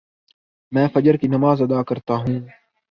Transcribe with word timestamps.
میں 0.71 0.87
فجر 0.93 1.15
کی 1.17 1.27
نماز 1.27 1.61
ادا 1.61 1.83
کر 1.83 1.99
تاہوں 1.99 2.39